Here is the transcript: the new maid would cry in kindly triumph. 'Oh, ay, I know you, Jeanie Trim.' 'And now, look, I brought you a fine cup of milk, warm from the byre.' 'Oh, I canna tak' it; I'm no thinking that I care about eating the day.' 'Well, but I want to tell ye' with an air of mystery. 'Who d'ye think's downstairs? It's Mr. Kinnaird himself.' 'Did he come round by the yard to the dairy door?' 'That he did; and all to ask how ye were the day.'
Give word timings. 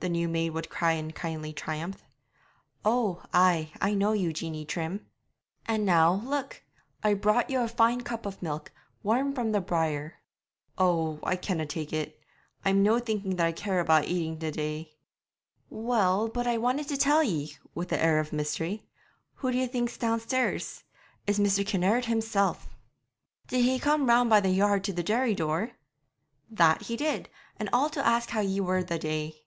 the 0.00 0.10
new 0.10 0.28
maid 0.28 0.50
would 0.50 0.68
cry 0.68 0.92
in 0.92 1.12
kindly 1.12 1.50
triumph. 1.50 2.04
'Oh, 2.84 3.22
ay, 3.32 3.72
I 3.80 3.94
know 3.94 4.12
you, 4.12 4.34
Jeanie 4.34 4.66
Trim.' 4.66 5.06
'And 5.64 5.86
now, 5.86 6.20
look, 6.26 6.62
I 7.02 7.14
brought 7.14 7.48
you 7.48 7.62
a 7.62 7.68
fine 7.68 8.02
cup 8.02 8.26
of 8.26 8.42
milk, 8.42 8.70
warm 9.02 9.32
from 9.32 9.52
the 9.52 9.62
byre.' 9.62 10.20
'Oh, 10.76 11.20
I 11.22 11.36
canna 11.36 11.64
tak' 11.64 11.94
it; 11.94 12.20
I'm 12.66 12.82
no 12.82 12.98
thinking 12.98 13.36
that 13.36 13.46
I 13.46 13.52
care 13.52 13.80
about 13.80 14.04
eating 14.04 14.38
the 14.40 14.52
day.' 14.52 14.98
'Well, 15.70 16.28
but 16.28 16.46
I 16.46 16.58
want 16.58 16.86
to 16.86 16.96
tell 16.98 17.24
ye' 17.24 17.56
with 17.74 17.90
an 17.90 18.00
air 18.00 18.20
of 18.20 18.30
mystery. 18.30 18.84
'Who 19.36 19.52
d'ye 19.52 19.66
think's 19.66 19.96
downstairs? 19.96 20.84
It's 21.26 21.38
Mr. 21.38 21.66
Kinnaird 21.66 22.04
himself.' 22.04 22.68
'Did 23.46 23.64
he 23.64 23.78
come 23.78 24.06
round 24.06 24.28
by 24.28 24.40
the 24.40 24.50
yard 24.50 24.84
to 24.84 24.92
the 24.92 25.02
dairy 25.02 25.34
door?' 25.34 25.70
'That 26.50 26.82
he 26.82 26.96
did; 26.98 27.30
and 27.56 27.70
all 27.72 27.88
to 27.88 28.06
ask 28.06 28.28
how 28.28 28.40
ye 28.40 28.60
were 28.60 28.82
the 28.82 28.98
day.' 28.98 29.40